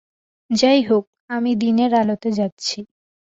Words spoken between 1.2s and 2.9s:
আমি দিনের আলোতে যাচ্ছি।